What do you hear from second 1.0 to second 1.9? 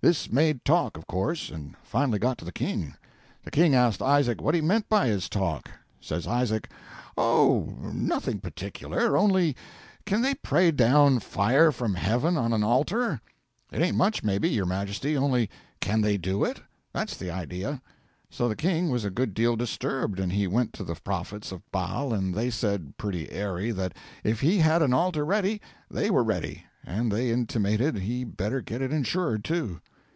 course, and